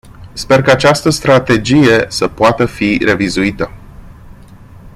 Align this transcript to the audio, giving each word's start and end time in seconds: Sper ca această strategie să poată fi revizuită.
Sper 0.33 0.61
ca 0.61 0.71
această 0.71 1.09
strategie 1.09 2.05
să 2.07 2.27
poată 2.27 2.65
fi 2.65 2.97
revizuită. 3.05 3.71